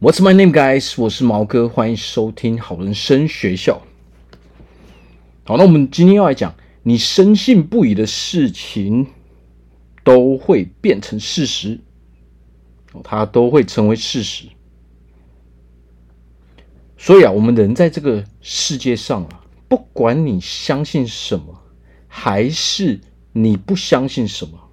[0.00, 0.94] What's my name, guys？
[0.96, 3.82] 我是毛哥，欢迎收听好人生学校。
[5.42, 9.08] 好，那我们今天要来讲，你深信不疑的事情
[10.04, 11.80] 都会变成事实，
[13.02, 14.46] 它都会成为事实。
[16.96, 21.60] 所以啊，我们人在这个世界上啊，不管你相信什么，
[22.06, 23.00] 还是
[23.32, 24.67] 你不相信什么。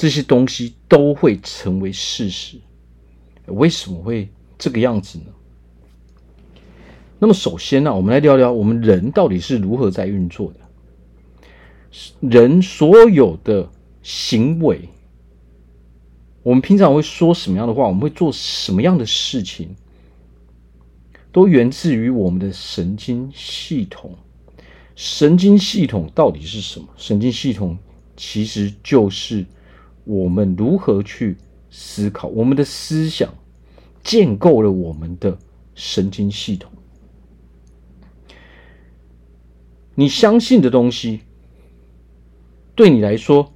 [0.00, 2.56] 这些东西都会成为事实，
[3.44, 5.26] 为什么会这个样子呢？
[7.18, 10.60] 那么首先呢，我们来聊聊我们人到底是如何在运作的。
[12.20, 13.70] 人所有的
[14.02, 14.88] 行为，
[16.42, 19.76] 我们平常会说什么样的话，我们会做什么样的事情，
[21.30, 24.16] 都源自于我们的神经系统。
[24.96, 26.88] 神经系统到底是什么？
[26.96, 27.76] 神经系统
[28.16, 29.44] 其实就是。
[30.10, 31.36] 我们如何去
[31.70, 32.26] 思考？
[32.26, 33.32] 我们的思想
[34.02, 35.38] 建构了我们的
[35.76, 36.68] 神经系统。
[39.94, 41.20] 你相信的东西，
[42.74, 43.52] 对你来说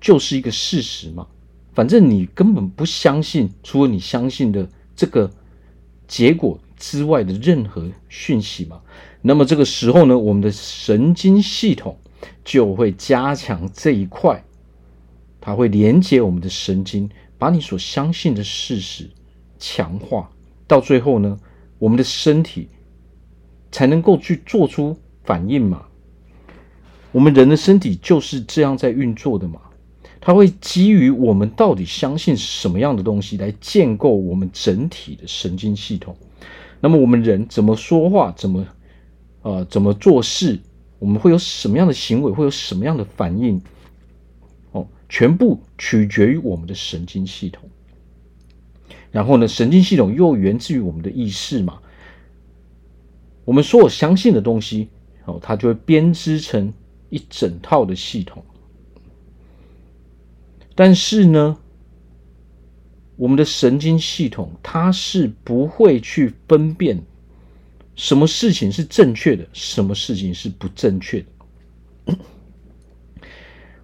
[0.00, 1.26] 就是一个事实嘛？
[1.74, 5.30] 反正你根本不相信，除了你相信的这个
[6.08, 8.80] 结果之外的任何讯息嘛。
[9.20, 11.98] 那么这个时候呢，我们的神经系统
[12.42, 14.42] 就会加强这一块。
[15.46, 17.08] 它会连接我们的神经，
[17.38, 19.08] 把你所相信的事实
[19.60, 20.28] 强化，
[20.66, 21.38] 到最后呢，
[21.78, 22.68] 我们的身体
[23.70, 25.84] 才能够去做出反应嘛。
[27.12, 29.60] 我们人的身体就是这样在运作的嘛。
[30.20, 36.16] 它会基于我们到底相信什么样的东西来建构我们整体的神经系统。
[36.80, 38.66] 那么我们人怎么说话，怎么
[39.42, 40.58] 呃怎么做事，
[40.98, 43.62] 我们会有什么样的行为，会有什么样的反应？
[45.08, 47.68] 全部取决于我们的神经系统，
[49.10, 51.80] 然后呢，神经系统又源自于我们的意识嘛。
[53.44, 54.88] 我们所有相信的东西，
[55.24, 56.72] 哦，它就会编织成
[57.10, 58.44] 一整套的系统。
[60.74, 61.56] 但是呢，
[63.14, 67.00] 我们的神经系统它是不会去分辨
[67.94, 71.20] 什么事情是正确的，什么事情是不正确
[72.04, 72.18] 的。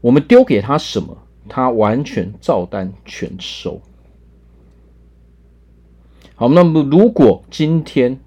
[0.00, 1.16] 我们丢给他什么，
[1.48, 3.80] 他完全照单全收。
[6.34, 8.18] 好，那么如果今天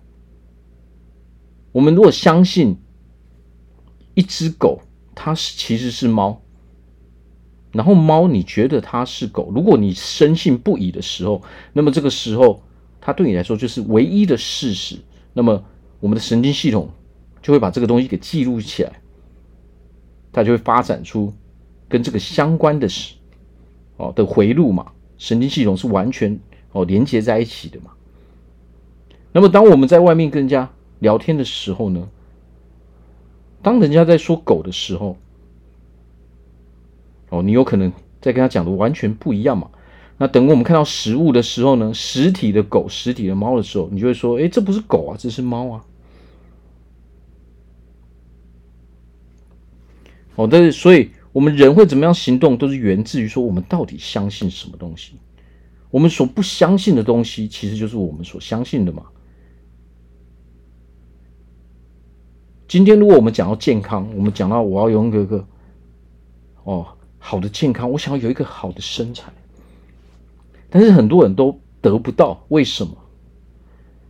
[1.72, 2.78] 我们如果相信
[4.14, 4.82] 一只狗，
[5.16, 6.40] 它是其实是猫，
[7.72, 11.42] 然后猫你觉得它是狗，如果你深信不疑的时候，
[11.74, 12.62] 那么这个时候
[13.02, 14.98] 它对你来说就是唯一的事实。
[15.34, 15.64] 那么
[16.00, 16.88] 我们的神经系统
[17.42, 19.02] 就会把这个东西给记录起来，
[20.32, 21.34] 它就会发展出。
[21.94, 23.14] 跟这个相关的是
[23.98, 26.40] 哦的回路嘛，神经系统是完全
[26.72, 27.92] 哦连接在一起的嘛。
[29.32, 30.68] 那么当我们在外面跟人家
[30.98, 32.10] 聊天的时候呢，
[33.62, 35.16] 当人家在说狗的时候，
[37.30, 39.70] 哦，你有可能在跟他讲的完全不一样嘛。
[40.18, 45.86] 那等我们看到实物的时候呢，实体的狗、实体的猫的时候，你就会说，哎，这不是狗啊，这是猫啊。
[50.34, 51.12] 哦，但是所以。
[51.34, 55.14] 我们人会怎么样行动，都是源自于说我们到底相信什么东西。
[55.90, 59.04] 我们所不相信的东西，其实就是我们所相信的嘛。
[62.68, 65.46] 今天如果我们讲到健康，我们讲到我要拥有一个
[66.64, 66.88] 哦
[67.20, 69.32] 好的健康，我想要有一个好的身材，
[70.70, 72.96] 但是很多人都得不到，为什么？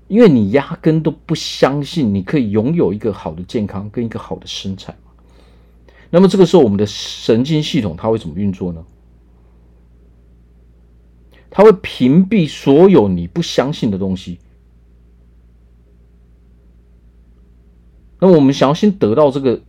[0.08, 4.96] 因为你压根都不相信你可以拥有一个好的健康跟一个好的身材。
[6.16, 8.86] 那么这个时候，我们的神经系统它会怎么运作呢？
[11.50, 14.38] 它会屏蔽所有你不相信的东西。
[18.20, 19.60] 那我们想要先得到这个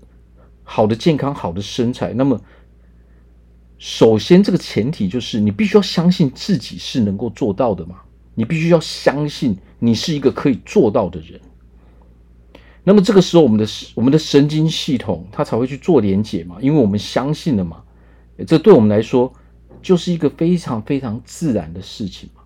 [0.63, 2.39] 好的健康、好的身材，那么
[3.79, 8.03] 首先这个前提就是你必须要相信自己是能够做到的嘛。
[8.35, 11.41] 你必须要相信你是一个可以做到的人。
[12.87, 17.83] 那么这个时候，我们的我们的神经系统它才会去做连结嘛，因为我们相信了嘛，
[18.47, 19.33] 这对我们来说
[19.81, 22.43] 就是一个非常非常自然的事情嘛。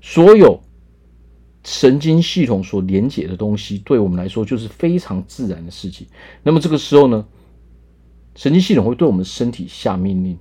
[0.00, 0.58] 所有
[1.62, 6.06] 神经系统所连结的东西，对我们来说就是非常自然的事情。
[6.42, 7.26] 那么这个时候呢，
[8.34, 10.38] 神经系统会对我们身体下命令，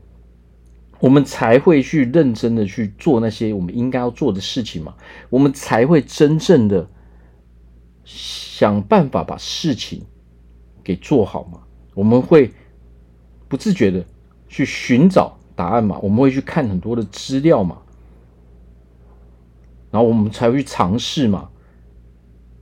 [1.02, 4.96] 我们才会去认真的去做那些我们应该要做的事情嘛，
[5.30, 6.90] 我们才会真正的。
[8.12, 10.02] 想办法把事情
[10.84, 11.62] 给做好嘛？
[11.94, 12.52] 我们会
[13.48, 14.04] 不自觉的
[14.48, 17.84] 去寻找答案嘛，我们会去看很多的资料嘛，
[19.92, 21.52] 然后我们才会去尝试嘛。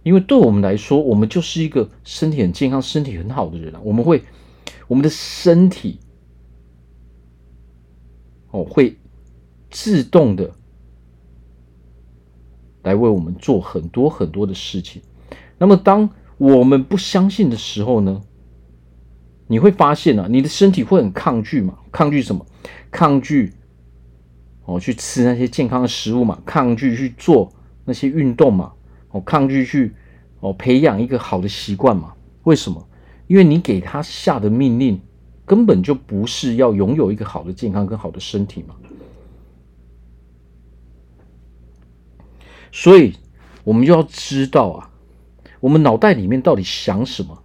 [0.04, 3.80] 因为对我们来说，我们就是一个身体很健康、身体很好的人啊。
[3.84, 4.22] 我们会，
[4.88, 6.00] 我们的身体
[8.52, 8.98] 哦，会
[9.70, 10.52] 自动的
[12.84, 15.02] 来为我们做很多很多的事情。
[15.58, 18.22] 那么，当我们不相信的时候呢？
[19.50, 21.78] 你会发现啊，你的身体会很抗拒嘛？
[21.92, 22.46] 抗拒什么？
[22.92, 23.54] 抗拒
[24.66, 26.38] 哦，去吃那些健康的食物嘛？
[26.46, 27.52] 抗拒去做
[27.86, 28.74] 那些运动嘛？
[29.10, 29.94] 哦，抗拒去
[30.42, 32.14] 哦培养一个好的习惯嘛？
[32.44, 32.86] 为什么？
[33.28, 35.00] 因为你给他下的命令
[35.46, 38.76] 根本就不是要拥有一个好的健康跟好的身体嘛。
[42.72, 43.14] 所以，
[43.64, 44.90] 我们就要知道啊，
[45.60, 47.38] 我们脑袋里面到底想什么？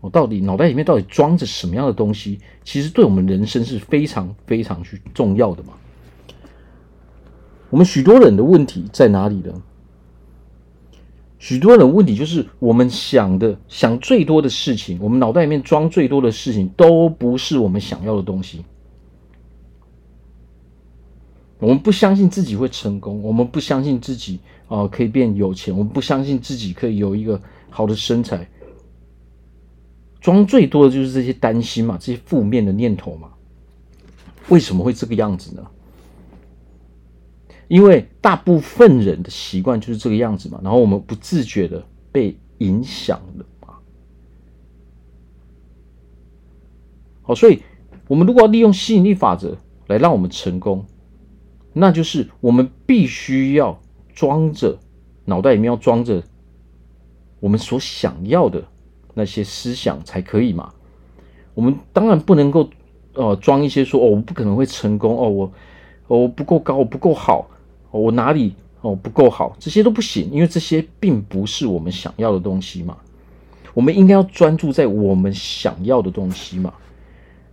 [0.00, 2.38] 我到底脑袋里面到底装着什么样的东西？
[2.64, 5.74] 其实对我们人生是非常非常去重要的嘛。
[7.68, 9.62] 我们许多人的问题在哪里呢？
[11.38, 18.64] 许多人的问题就是我们想的想最多的事情，我们脑袋里面装最多的事情都不是我们想要的东西。
[21.58, 28.48] 我们不相信自己会成功，我们不相信自己、呃、可以变有钱，我们不相信自己可以有一个好的身材。
[30.20, 33.30] 装最多的就是这些担心嘛，这些负面的念头嘛。
[34.48, 35.66] 为什么会这个样子呢？
[37.66, 43.74] 因为大部分人的习惯就是这个样子嘛，然后我们不自觉的被影响了嘛。
[47.22, 47.60] 好，所以
[48.06, 49.56] 我们如果要利用吸引力法则
[49.88, 50.84] 来让我们成功，
[51.72, 53.80] 那就是我们必须要
[54.14, 54.78] 装着
[55.24, 56.22] 脑袋里面要装着
[57.38, 58.62] 我们所想要的。
[59.12, 60.72] 那些思想才可以嘛？
[61.52, 62.70] 我们当然不能够，
[63.12, 65.52] 呃，装一些说哦，我不可能会成功哦，我
[66.06, 67.50] 我不够高，我不够好，
[67.90, 72.96] 我哪里哦不够好，这些都不行，因为这些并不是我们想要的东西嘛。
[73.74, 76.72] 我们应该要专注在我们想要的东西嘛。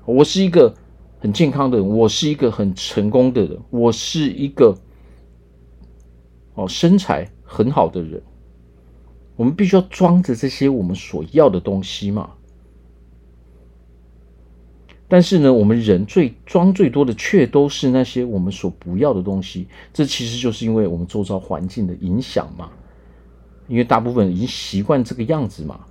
[0.06, 0.72] 我是一个
[1.20, 4.78] 很健康的人，我是一个很成功的人，我是一个
[6.58, 8.22] 哦身材很好的人。
[9.36, 12.32] 我们必须要装着这些我们所要的东西嘛，
[15.08, 19.68] 但是呢，我们人最装最多的却都是那些我们所不要的东西。
[19.94, 22.72] 这其实就是因为我们周遭环境的影响嘛，
[23.68, 25.82] 因为大部分人已经习惯这个样子嘛。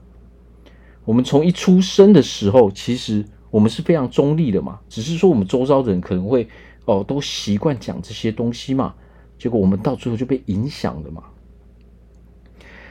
[1.04, 6.48] 我们从一出生的时候，其实我们是非常中立的嘛，只是说我们周遭的人可能会
[6.84, 8.92] 哦都习惯讲这些东西嘛，
[9.38, 11.22] 结果我们到最后就被影响了嘛。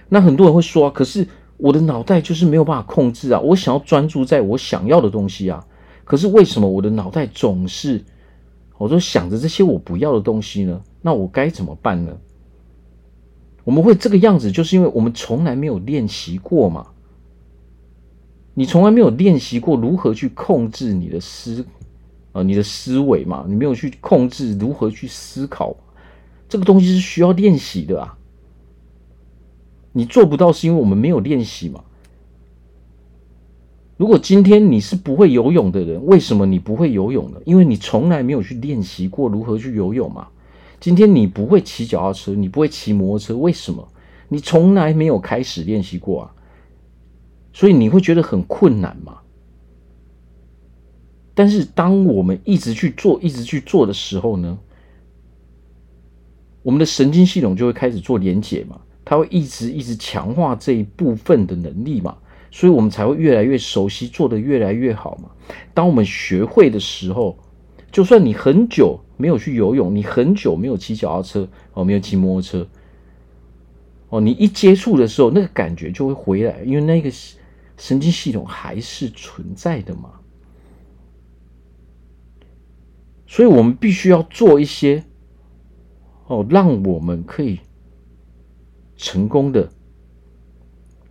[0.07, 1.27] 那很多人会说啊，可是
[1.57, 5.65] 我的脑袋就是没有办法控制啊，我想要专注在我想要的东西啊，
[6.03, 8.03] 可是为什么我的脑袋总是，
[8.77, 10.81] 我都想着这些我不要的东西呢？
[11.01, 12.15] 那我该怎么办呢？
[13.63, 16.86] 我们会这个样子，就是因为我们从来没有练习过嘛。
[18.53, 21.65] 你从来没有练习过如何去控制你的思，
[22.31, 25.75] 呃，你的思维嘛，你没有去控制如何去思考，
[26.55, 28.17] 这个东西是需要练习的啊。
[29.91, 31.83] 你做不到是因为我们没有练习嘛？
[33.97, 37.41] 如果今天你是不会游泳的人，为什么你不会游泳呢？
[37.43, 40.29] 因为你从来没有去练习过如何去游泳嘛。
[40.79, 43.85] 今天你不会骑脚踏车，你不会骑摩托车，为什么？
[44.29, 46.35] 你从来没有开始练习过啊，
[47.51, 49.17] 所以你会觉得很困难嘛。
[51.33, 54.57] 但是当我们一直去做，一直去做的时候呢，
[56.65, 58.81] 我们的神经系统就会开始做连结嘛。
[59.05, 62.17] 它会一直一直强化这一部分的能力嘛，
[62.50, 65.29] 所以我们才会越来越熟悉，做得越来越好嘛。
[65.75, 67.38] 当我们学会的时候，
[67.91, 72.67] 就算你很久没有去游泳，你很久没有骑脚踏车哦，没有骑摩托车
[74.10, 77.12] 哦，你一接触的时候，那个感觉就会回来，因为那个
[77.77, 80.10] 神经系统还是存在的嘛。
[83.27, 85.03] 所以我们必须要做一些
[86.27, 87.60] 哦，让我们可以。
[88.98, 89.70] 成功的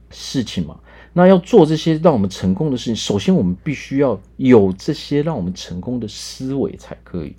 [0.09, 0.81] 事情嘛，
[1.13, 7.37] 那要做这些让我们成功的事情，首先我们必须要有这些让我们成功的思维才可以。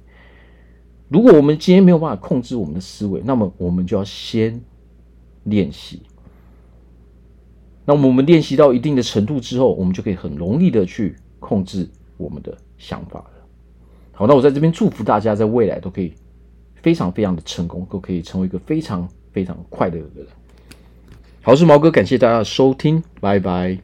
[1.09, 4.61] 如果我们今天没有办法控制我们的思维，那么我们就要先
[5.45, 6.03] 练习。
[7.83, 13.47] 那我们练习到一定的程度之后，我们就可以很容易的去控制我们的想法了。
[14.11, 16.13] 好，那我在这边祝福大家，在未来都可以
[16.85, 19.09] 非常非常的成功，都可以成为一个非常。
[19.35, 20.27] 非常快乐的人。
[21.41, 23.77] 好，我是毛哥，感谢大家的收听，拜拜。